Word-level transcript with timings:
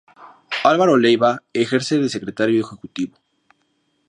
Álvaro 0.63 0.97
Leiva 0.97 1.43
ejerce 1.53 1.99
de 1.99 2.09
secretario 2.09 2.59
ejecutivo. 2.59 3.15